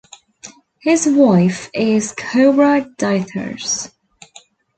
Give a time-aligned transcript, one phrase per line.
[0.79, 3.91] His wife is Cora Dithers.